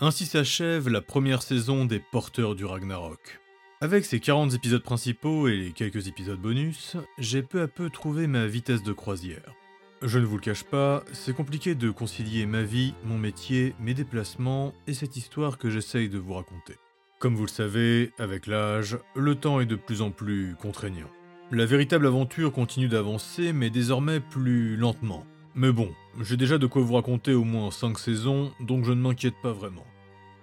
Ainsi 0.00 0.26
s'achève 0.26 0.88
la 0.88 1.00
première 1.00 1.42
saison 1.42 1.84
des 1.84 1.98
Porteurs 1.98 2.54
du 2.54 2.64
Ragnarok. 2.64 3.40
Avec 3.80 4.04
ses 4.04 4.20
40 4.20 4.54
épisodes 4.54 4.82
principaux 4.84 5.48
et 5.48 5.56
les 5.56 5.72
quelques 5.72 6.06
épisodes 6.06 6.38
bonus, 6.38 6.96
j'ai 7.18 7.42
peu 7.42 7.62
à 7.62 7.66
peu 7.66 7.90
trouvé 7.90 8.28
ma 8.28 8.46
vitesse 8.46 8.84
de 8.84 8.92
croisière. 8.92 9.56
Je 10.02 10.20
ne 10.20 10.24
vous 10.24 10.36
le 10.36 10.40
cache 10.40 10.62
pas, 10.62 11.02
c'est 11.12 11.34
compliqué 11.34 11.74
de 11.74 11.90
concilier 11.90 12.46
ma 12.46 12.62
vie, 12.62 12.94
mon 13.02 13.18
métier, 13.18 13.74
mes 13.80 13.92
déplacements 13.92 14.72
et 14.86 14.94
cette 14.94 15.16
histoire 15.16 15.58
que 15.58 15.68
j'essaye 15.68 16.08
de 16.08 16.18
vous 16.18 16.34
raconter. 16.34 16.76
Comme 17.18 17.34
vous 17.34 17.46
le 17.46 17.48
savez, 17.48 18.12
avec 18.20 18.46
l'âge, 18.46 18.98
le 19.16 19.34
temps 19.34 19.58
est 19.58 19.66
de 19.66 19.74
plus 19.74 20.00
en 20.00 20.12
plus 20.12 20.54
contraignant. 20.60 21.10
La 21.50 21.66
véritable 21.66 22.06
aventure 22.06 22.52
continue 22.52 22.86
d'avancer, 22.86 23.52
mais 23.52 23.68
désormais 23.68 24.20
plus 24.20 24.76
lentement. 24.76 25.26
Mais 25.54 25.72
bon, 25.72 25.90
j'ai 26.20 26.36
déjà 26.36 26.58
de 26.58 26.66
quoi 26.66 26.82
vous 26.82 26.94
raconter 26.94 27.34
au 27.34 27.44
moins 27.44 27.70
5 27.70 27.98
saisons, 27.98 28.52
donc 28.60 28.84
je 28.84 28.92
ne 28.92 29.00
m'inquiète 29.00 29.40
pas 29.42 29.52
vraiment. 29.52 29.86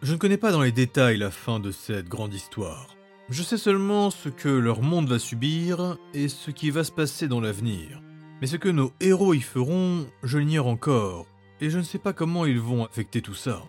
Je 0.02 0.13
ne 0.13 0.18
connais 0.18 0.38
pas 0.38 0.52
dans 0.52 0.62
les 0.62 0.72
détails 0.72 1.18
la 1.18 1.32
fin 1.32 1.59
de 1.59 1.72
cette 1.72 2.09
grande 2.09 2.34
histoire. 2.34 2.96
Je 3.30 3.41
sais 3.41 3.58
seulement 3.58 4.12
ce 4.12 4.30
que 4.30 4.49
leur 4.49 4.82
monde 4.82 5.10
va 5.10 5.18
subir 5.18 5.98
et 6.13 6.27
ce 6.27 6.52
qui 6.52 6.70
va 6.70 6.84
se 6.84 6.91
passer 6.91 7.27
dans 7.27 7.41
l'avenir. 7.41 8.02
Mais 8.40 8.48
ce 8.48 8.58
que 8.58 8.70
nos 8.70 8.91
héros 8.99 9.34
y 9.34 9.41
feront, 9.41 10.05
je 10.23 10.38
l'ignore 10.38 10.68
encore, 10.68 11.26
et 11.62 11.70
je 11.70 11.77
ne 11.77 11.84
sais 11.84 11.98
pas 11.98 12.13
comment 12.13 12.46
ils 12.46 12.60
vont 12.60 12.85
affecter 12.85 13.22
tout 13.22 13.34
ça. 13.34 13.63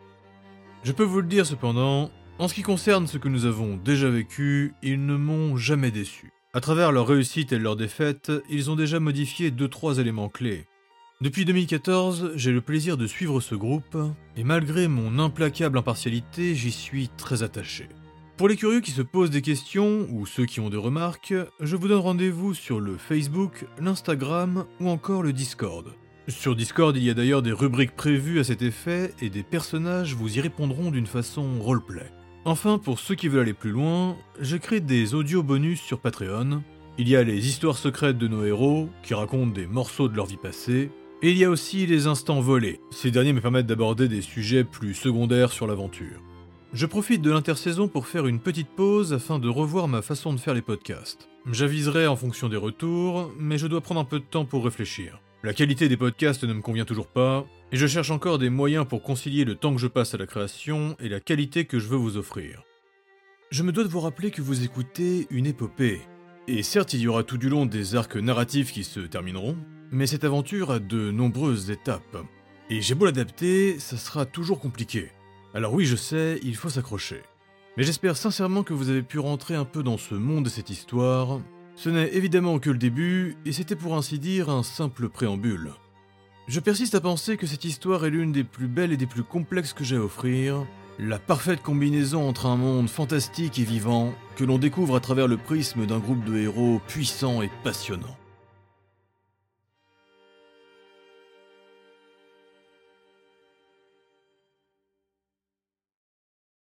Je 0.82 0.92
peux 0.92 1.04
vous 1.04 1.20
le 1.20 1.26
dire 1.26 1.46
cependant, 1.46 2.10
en 2.38 2.48
ce 2.48 2.54
qui 2.54 2.62
concerne 2.62 3.06
ce 3.06 3.18
que 3.18 3.28
nous 3.28 3.46
avons 3.46 3.76
déjà 3.76 4.10
vécu, 4.10 4.74
ils 4.82 5.06
ne 5.06 5.16
m'ont 5.16 5.56
jamais 5.56 5.90
déçu. 5.90 6.32
À 6.52 6.60
travers 6.60 6.92
leur 6.92 7.06
réussite 7.06 7.52
et 7.52 7.58
leur 7.58 7.76
défaite, 7.76 8.32
ils 8.50 8.70
ont 8.70 8.76
déjà 8.76 9.00
modifié 9.00 9.50
2-3 9.50 10.00
éléments 10.00 10.28
clés. 10.28 10.66
Depuis 11.22 11.46
2014, 11.46 12.32
j'ai 12.34 12.52
le 12.52 12.60
plaisir 12.60 12.98
de 12.98 13.06
suivre 13.06 13.40
ce 13.40 13.54
groupe, 13.54 13.96
et 14.36 14.44
malgré 14.44 14.86
mon 14.86 15.18
implacable 15.18 15.78
impartialité, 15.78 16.54
j'y 16.54 16.70
suis 16.70 17.08
très 17.08 17.42
attaché. 17.42 17.88
Pour 18.36 18.48
les 18.48 18.56
curieux 18.56 18.82
qui 18.82 18.90
se 18.90 19.00
posent 19.00 19.30
des 19.30 19.40
questions, 19.40 20.06
ou 20.10 20.26
ceux 20.26 20.44
qui 20.44 20.60
ont 20.60 20.68
des 20.68 20.76
remarques, 20.76 21.32
je 21.58 21.74
vous 21.74 21.88
donne 21.88 22.00
rendez-vous 22.00 22.52
sur 22.52 22.80
le 22.80 22.98
Facebook, 22.98 23.64
l'Instagram 23.80 24.66
ou 24.78 24.90
encore 24.90 25.22
le 25.22 25.32
Discord. 25.32 25.94
Sur 26.28 26.54
Discord, 26.54 26.94
il 26.94 27.04
y 27.04 27.08
a 27.08 27.14
d'ailleurs 27.14 27.40
des 27.40 27.52
rubriques 27.52 27.96
prévues 27.96 28.40
à 28.40 28.44
cet 28.44 28.60
effet, 28.60 29.14
et 29.22 29.30
des 29.30 29.42
personnages 29.42 30.14
vous 30.14 30.36
y 30.36 30.42
répondront 30.42 30.90
d'une 30.90 31.06
façon 31.06 31.62
roleplay. 31.62 32.12
Enfin, 32.44 32.76
pour 32.76 32.98
ceux 32.98 33.14
qui 33.14 33.28
veulent 33.28 33.40
aller 33.40 33.54
plus 33.54 33.72
loin, 33.72 34.18
j'ai 34.38 34.58
créé 34.58 34.80
des 34.80 35.14
audios 35.14 35.42
bonus 35.42 35.80
sur 35.80 35.98
Patreon. 35.98 36.62
Il 36.98 37.08
y 37.08 37.16
a 37.16 37.22
les 37.22 37.48
histoires 37.48 37.78
secrètes 37.78 38.18
de 38.18 38.28
nos 38.28 38.44
héros, 38.44 38.90
qui 39.02 39.14
racontent 39.14 39.52
des 39.52 39.66
morceaux 39.66 40.08
de 40.10 40.16
leur 40.16 40.26
vie 40.26 40.36
passée, 40.36 40.90
et 41.22 41.30
il 41.30 41.38
y 41.38 41.44
a 41.44 41.50
aussi 41.50 41.86
les 41.86 42.06
instants 42.06 42.40
volés. 42.40 42.80
Ces 42.90 43.10
derniers 43.10 43.32
me 43.32 43.40
permettent 43.40 43.66
d'aborder 43.66 44.08
des 44.08 44.22
sujets 44.22 44.64
plus 44.64 44.94
secondaires 44.94 45.52
sur 45.52 45.66
l'aventure. 45.66 46.20
Je 46.72 46.86
profite 46.86 47.22
de 47.22 47.30
l'intersaison 47.30 47.88
pour 47.88 48.06
faire 48.06 48.26
une 48.26 48.40
petite 48.40 48.68
pause 48.68 49.12
afin 49.12 49.38
de 49.38 49.48
revoir 49.48 49.88
ma 49.88 50.02
façon 50.02 50.32
de 50.32 50.40
faire 50.40 50.52
les 50.52 50.62
podcasts. 50.62 51.28
J'aviserai 51.50 52.06
en 52.06 52.16
fonction 52.16 52.48
des 52.48 52.56
retours, 52.56 53.32
mais 53.38 53.56
je 53.56 53.66
dois 53.66 53.80
prendre 53.80 54.00
un 54.00 54.04
peu 54.04 54.18
de 54.18 54.24
temps 54.24 54.44
pour 54.44 54.64
réfléchir. 54.64 55.20
La 55.42 55.54
qualité 55.54 55.88
des 55.88 55.96
podcasts 55.96 56.44
ne 56.44 56.52
me 56.52 56.60
convient 56.60 56.84
toujours 56.84 57.06
pas, 57.06 57.46
et 57.72 57.76
je 57.76 57.86
cherche 57.86 58.10
encore 58.10 58.38
des 58.38 58.50
moyens 58.50 58.86
pour 58.86 59.02
concilier 59.02 59.44
le 59.44 59.54
temps 59.54 59.74
que 59.74 59.80
je 59.80 59.86
passe 59.86 60.12
à 60.12 60.18
la 60.18 60.26
création 60.26 60.96
et 61.00 61.08
la 61.08 61.20
qualité 61.20 61.66
que 61.66 61.78
je 61.78 61.86
veux 61.86 61.96
vous 61.96 62.16
offrir. 62.16 62.62
Je 63.50 63.62
me 63.62 63.70
dois 63.70 63.84
de 63.84 63.88
vous 63.88 64.00
rappeler 64.00 64.30
que 64.30 64.42
vous 64.42 64.64
écoutez 64.64 65.28
une 65.30 65.46
épopée. 65.46 66.00
Et 66.48 66.62
certes, 66.62 66.94
il 66.94 67.00
y 67.00 67.08
aura 67.08 67.22
tout 67.22 67.38
du 67.38 67.48
long 67.48 67.64
des 67.64 67.94
arcs 67.94 68.16
narratifs 68.16 68.72
qui 68.72 68.82
se 68.82 69.00
termineront, 69.00 69.56
mais 69.90 70.06
cette 70.06 70.24
aventure 70.24 70.70
a 70.70 70.78
de 70.78 71.10
nombreuses 71.10 71.70
étapes. 71.70 72.24
Et 72.70 72.80
j'ai 72.80 72.94
beau 72.94 73.04
l'adapter, 73.04 73.78
ça 73.78 73.96
sera 73.96 74.26
toujours 74.26 74.58
compliqué. 74.58 75.10
Alors 75.54 75.72
oui, 75.72 75.84
je 75.84 75.96
sais, 75.96 76.40
il 76.42 76.56
faut 76.56 76.68
s'accrocher. 76.68 77.22
Mais 77.76 77.84
j'espère 77.84 78.16
sincèrement 78.16 78.62
que 78.62 78.74
vous 78.74 78.88
avez 78.88 79.02
pu 79.02 79.18
rentrer 79.18 79.54
un 79.54 79.64
peu 79.64 79.82
dans 79.82 79.98
ce 79.98 80.14
monde 80.14 80.46
et 80.46 80.50
cette 80.50 80.70
histoire. 80.70 81.40
Ce 81.74 81.90
n'est 81.90 82.14
évidemment 82.14 82.58
que 82.58 82.70
le 82.70 82.78
début, 82.78 83.36
et 83.44 83.52
c'était 83.52 83.76
pour 83.76 83.96
ainsi 83.96 84.18
dire 84.18 84.48
un 84.48 84.62
simple 84.62 85.08
préambule. 85.08 85.72
Je 86.48 86.60
persiste 86.60 86.94
à 86.94 87.00
penser 87.00 87.36
que 87.36 87.46
cette 87.46 87.64
histoire 87.64 88.06
est 88.06 88.10
l'une 88.10 88.32
des 88.32 88.44
plus 88.44 88.68
belles 88.68 88.92
et 88.92 88.96
des 88.96 89.06
plus 89.06 89.24
complexes 89.24 89.72
que 89.72 89.84
j'ai 89.84 89.96
à 89.96 90.00
offrir, 90.00 90.64
la 90.98 91.18
parfaite 91.18 91.62
combinaison 91.62 92.26
entre 92.26 92.46
un 92.46 92.56
monde 92.56 92.88
fantastique 92.88 93.58
et 93.58 93.64
vivant 93.64 94.14
que 94.36 94.44
l'on 94.44 94.56
découvre 94.56 94.96
à 94.96 95.00
travers 95.00 95.28
le 95.28 95.36
prisme 95.36 95.86
d'un 95.86 95.98
groupe 95.98 96.24
de 96.24 96.36
héros 96.38 96.80
puissants 96.88 97.42
et 97.42 97.50
passionnants. 97.62 98.16